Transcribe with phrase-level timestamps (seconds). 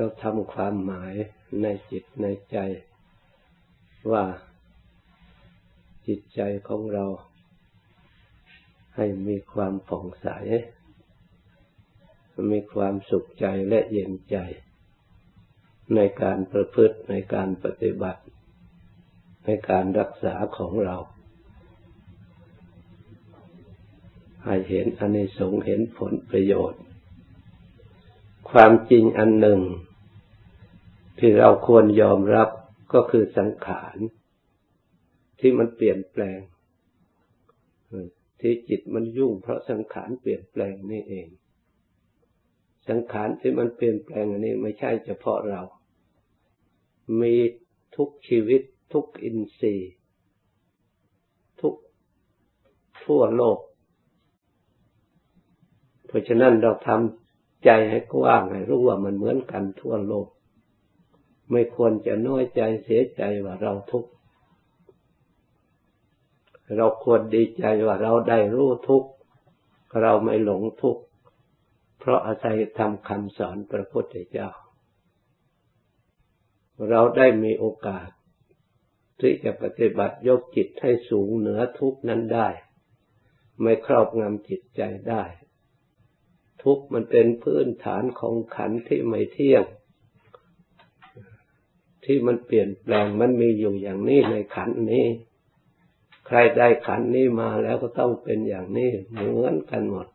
[0.00, 1.14] เราทำความหมาย
[1.62, 2.58] ในจิตในใจ
[4.10, 4.24] ว่า
[6.06, 7.06] จิตใจของเรา
[8.96, 10.28] ให้มีความผ่องใส
[12.52, 14.36] มีความสุขใจและเย็นใจ
[15.94, 18.22] ในการประพฤติในการปฏิบัติ
[19.44, 20.96] ในการรักษาของเรา
[24.44, 26.82] ให้เห็นอนิสงส์เห็นผลประโยชน์
[28.50, 29.60] ความจริงอันหนึ่ง
[31.18, 32.48] ที่เราควรยอมรับ
[32.92, 33.96] ก็คือสังขาร
[35.40, 36.40] ที่มันเปลี่ยนแปลง
[38.40, 41.28] ที่จิตมันยุ่งเพราะสังขารเปลี่ยนแปลงนี่เอง
[42.88, 45.62] สังขารที่มันเปลี่ยนแปลงอันนี้ไม่ใช่เฉพาะเรา
[47.20, 47.34] มี
[47.96, 48.62] ทุกชีวิต
[48.92, 49.92] ทุกอินทรีย์
[51.60, 51.74] ทุก
[53.04, 53.58] ทั่วโลก
[56.06, 60.28] เพราะฉะนั้นเราทำใจให้กว้างให้รู้ว่ามันเหมือนกันทั่วโลก
[61.50, 64.10] ไม่ควรจะน้อยใจเสียใจว่าเราทุกข์
[66.76, 69.10] เราควรดีใจว่าเราได้รู้ทุกข์
[70.02, 71.02] เราไม่หลงทุกข์
[71.98, 74.50] เพราะอาศัยทำคำสอนพระพุทธเจ้า
[76.88, 78.08] เราได้มีโอกาส
[79.20, 82.48] ที่จะปฏิบัติยกจิตให้สูงเหนือทุกนั้นได้
[83.60, 85.24] ไม่ครอบงำจิตใจได้
[86.62, 89.64] ทุกมันเป็นพื้นฐานของขันธ์ที่ไม่เที่ยง
[92.10, 95.06] ที่มันเปลี่ยนแปลงมันมีอยู่อย่างนี้ในขันนี้
[96.26, 100.06] ใครได้ขันนี้มาแล้วก็ต้องเป็นอย่างนี้เหมือนกันหมด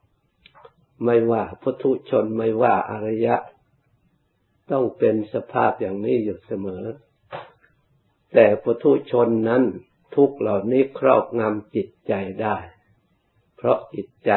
[1.03, 3.35] ไม่ว่าพุทุชนไม่ว่าอริยะ
[4.71, 6.83] ต้องเป็นสภาพอย่างนี้อยู่เสมอ
[8.33, 9.63] แต่พุทุชนนั้น
[10.15, 12.57] ทุกเหล่านี้ครอบงำจิตใจได้
[13.55, 14.31] เพราะจิตใจ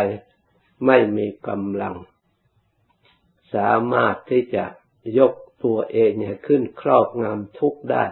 [0.86, 1.94] ไม่มีกำลัง
[3.54, 4.64] สามารถที่จะ
[5.18, 5.32] ยก
[5.64, 8.04] ตัวเองเนี่ยขึ้นครอบงำทุกได้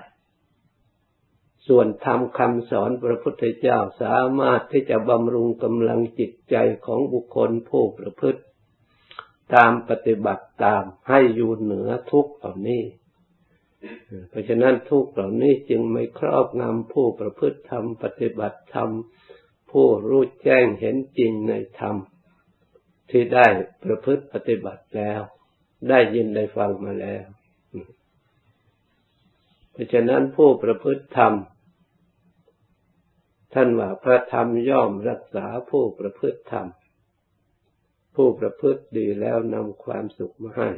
[1.67, 8.43] ส่วนธรรมคำสอนพระพุทธเจ้าสามารถที่จะบำรุงกำลังจิตใจของบุคคลผู้ประพฤติ
[9.55, 12.83] ตามปฏิบัติตามให้อยู่เหนือทุกเหล่านี้
[14.29, 18.91] เพราะฉะนั้นทุกเหล่านี้จึงไม่ครอบงำผู้ประพฤติธรรมปฏิบัติธรรม
[19.71, 21.97] ผู้รู้แจ้งเห็นจริงในธรรม
[23.11, 23.47] ที่ได้
[23.85, 25.23] ประพฤติปฏิบัติแล้ว
[25.89, 27.25] ได้ยินได้ฟังมาแล้ว
[29.73, 31.33] เพราะฉะนั้นผู้ประพฤติธรรม
[33.55, 36.67] ท่านว่าพระธรรมย่อมรักษาผู้ประพฤติธรรม
[38.17, 40.69] ผู้ประพฤติดีแล้วนำความสุขมาให้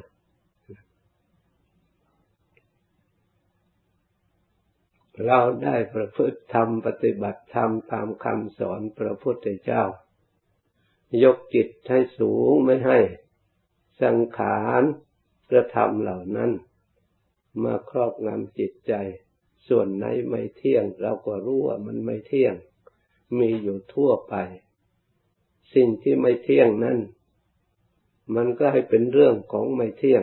[5.24, 9.84] เราได้ประพฤติธรรมปฏิบัติธรรมตามคำสอนพระพุทธเจ้า
[11.24, 12.98] ยกจิตให้สูงไม่ให้
[14.02, 14.82] สังขาร
[15.50, 16.50] กระทำเหล่านั้น
[17.62, 18.92] มาครอบงำจิตใจ
[19.68, 22.54] ส่วนไหนไม่เที่ยง เราก็รู้ว่ามันไม่เที่ยง
[23.38, 24.34] มีอยู่ทั่วไป
[25.74, 26.98] สิ่งที่ไม่เที่ยงนั้น
[28.34, 30.22] มันก็ให้เป็นเรื่องของไม่เที่ยง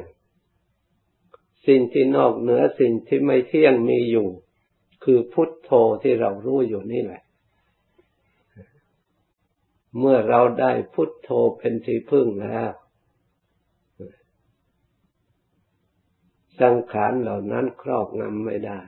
[1.68, 4.28] สิ่งที่นอกเหนือสิ่งที่ไม่เที่ยงมีอยู่
[5.04, 5.72] คือพุทโธ
[6.04, 7.22] ที่เรารู้อยู่นี่แหละ
[10.00, 12.70] เมื่อเราได้พุทโธเป็นที่พึ่งแล้ว
[16.62, 18.80] สังขารเหล่านั้นครอบงำไม่ได้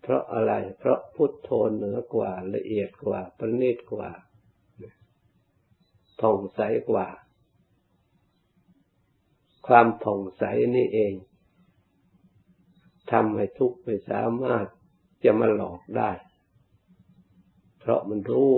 [0.00, 4.10] เพราะอะไร เพราะพุทโธเหนือกว่าละเอียดกว่าประณีตกว่า
[6.20, 6.60] ผ่องใส
[6.90, 7.08] กว่า
[9.66, 10.44] ความผ่องใส
[10.74, 11.14] นี่เอง
[13.10, 14.66] ทำให้ทุกข์ไม่สามารถ
[15.24, 16.10] จะมาหลอกได้
[17.78, 18.54] เพราะมันรู้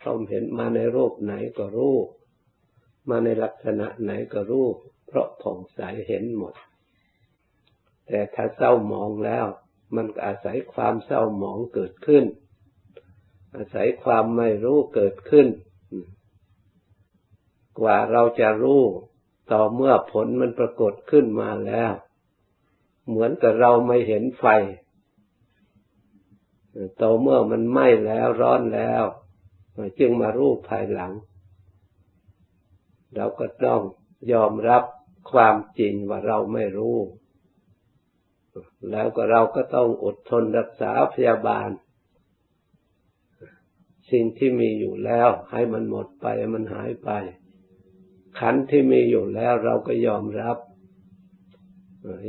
[0.00, 1.96] พราะเห็นมาในรูปไหนก็รู้
[3.08, 4.68] มาในลักษณะไหนก็รู้
[5.08, 6.54] เพราะผ่องใสเห็นหมด
[8.06, 9.46] แต่ถ้าเศร้าหมองแล้ว
[9.96, 12.24] มันอาศัยความเศร้าหมองเกิดขึ้น
[13.56, 15.46] อาศัยความไม่รู้เกิดขึ้น
[17.80, 18.82] กว่าเราจะรู้
[19.52, 21.92] ต่อเมื่อผลมันปรากฏขึ้นมาแล้ว
[23.08, 24.46] เหมือนกับเราไม่เห็นไฟ
[27.00, 29.04] ต่อเมื่อมันไหม้แล้วร้อนแล้ว
[29.98, 31.12] จึงมารู้ภายหลัง
[33.14, 33.80] เราก็ต้อง
[34.32, 34.82] ยอมรับ
[35.32, 36.98] ความจริงว่าเราไม่รู้
[38.90, 41.68] แล้วก็เราก็ต้องอดทนรักษาพยาบาล
[44.10, 47.10] สิ่งที่มีอยู่แล้ว ให้มันหมดไปมันหายไป
[48.38, 50.58] ขันที่มีอยู่แล้วเราก็ยอมรับ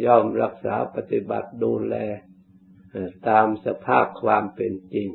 [0.05, 1.95] ยอมรักษาปฏิบัติดูแล
[3.27, 5.09] ตามสภาพความเป็นจริง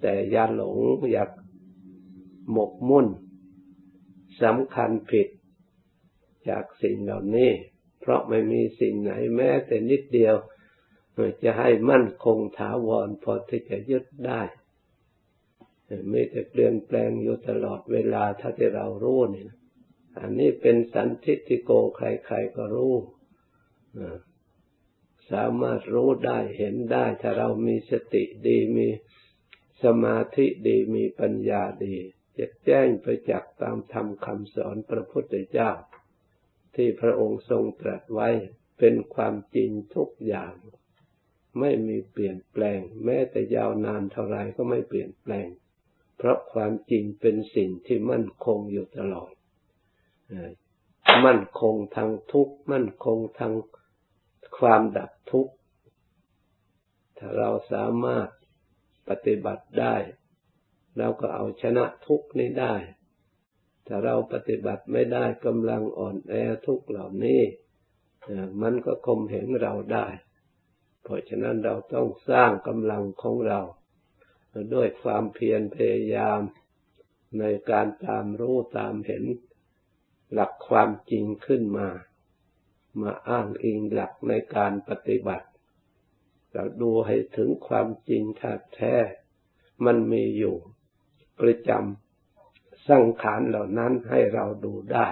[0.00, 0.76] แต่อย่าหลง
[1.12, 1.30] อยาก
[2.52, 3.06] หมกมุ่น
[4.42, 5.28] สำคัญผิด
[6.50, 7.50] จากสิ่งเหล่านี้
[8.00, 10.34] เพราะไม่มีสิ่งไหนแม้แต่นิดเดียว
[11.44, 14.42] จะให้มั่นคงถาวรพอที่จะยึดได้
[16.08, 19.44] ไม่แต่เปลี่ยนแปลงอยู่ตลอดเวลาถ้าที่เรารู้นี่
[20.18, 22.94] อันนี้เป็นสันทิติโกใครๆก็รู้
[25.30, 28.88] สามารถรู้ได้เห็นได้ ถ้าเรามีสติดีมี
[29.84, 31.96] สมาธิดีมีปัญญาดี
[32.38, 35.70] จะแจ้งไปจากตามธรรมคำสอนพระพุทธเจ้า
[36.76, 38.28] ที่พระองค์ทรงตรัสไว้
[38.78, 40.54] เป็นความจริงทุกอย่าง
[41.60, 45.48] ไม่มีเปลี่ยนแปลง แม้แต่ยาวนานเท่าไรก็ไม่เปลี่ยนแปลง
[46.16, 49.32] เพราะความจริงเป็นสิ่งที่มั่นคงอยู่ตลอด
[51.26, 53.52] มั่นคงทางทุกข์มั่นคงทาง
[54.58, 55.52] ความดับทุกข์
[57.18, 58.28] ถ้าเราสามารถ
[59.08, 59.96] ปฏิบัติได้
[60.98, 62.74] เราก็เอาชนะทุกข์นี้ได้
[63.86, 66.34] ถ้าเราปฏิบัติไม่ได้กำลังอ่อนแอ
[66.66, 67.42] ทุกเหล่านี้
[68.62, 70.06] มันก็คมเห็นเราได้
[71.02, 73.60] เพราะฉะนั้นเราต้องสร้างกำลังของเรา
[74.74, 76.40] ด้วยความเพียรพยายาม
[77.38, 79.24] ในการตามรู้ตามเห็น
[80.32, 81.88] หลักความจริงขึ้นมา
[83.00, 85.48] มาอ้างอิงหลักในการปฏิบัติ
[86.52, 88.22] เราดูให้ถึงความจริง
[88.74, 88.96] แท้
[89.84, 90.56] มันมีอยู่
[91.40, 92.03] ประจำ
[92.88, 95.08] สังขารเหล่านั้นให้เราดูได้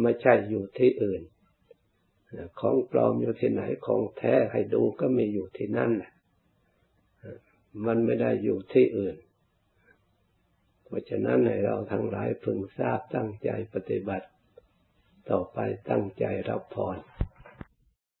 [0.00, 1.22] ไม่ใช่อยู่ที่อื่น
[2.60, 6.12] ของปลอมอยู่ที่ไหนของแท้ให้ดูก็มีอยู่ที่นั่นแหละ
[7.86, 9.16] มันไม่ได้อยู่ที่อื่น
[10.84, 14.26] เพราะฉะนั้นให้เราทั้งหลายพึงทราบตั้งใจปฏิบัติ
[15.30, 15.58] ต่อไป
[15.90, 16.96] ตั้งใจรับพร